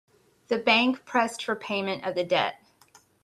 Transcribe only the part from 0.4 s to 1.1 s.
The bank